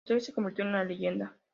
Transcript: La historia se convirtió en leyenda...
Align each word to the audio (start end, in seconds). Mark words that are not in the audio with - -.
La 0.01 0.03
historia 0.15 0.21
se 0.21 0.33
convirtió 0.33 0.65
en 0.65 0.87
leyenda... 0.87 1.35